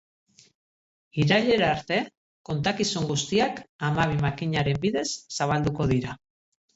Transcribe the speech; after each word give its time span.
Irailera 1.23 1.67
arte 1.73 1.99
kontakizun 2.49 3.05
guztiak 3.09 3.61
hamabi 3.89 4.17
makinaren 4.23 4.81
bidez 4.87 5.05
zabalduko 5.39 5.87
dira. 5.93 6.17